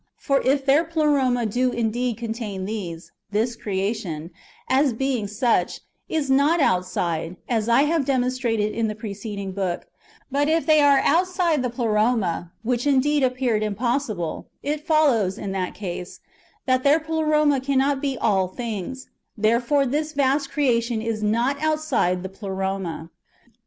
[0.17, 4.31] For if their Pleroma do indeed contain these, this creation,
[4.67, 9.83] as being such, is not outside, as I have demonstrated in the preceding book;^
[10.31, 15.75] but if they are outside the Pleroma, which indeed appeared impossible, it follows, in that
[15.75, 16.19] case,
[16.65, 19.07] that their Ple roma cannot be "all things:"
[19.37, 23.11] therefore this vast creation is not outside [the Pleroma].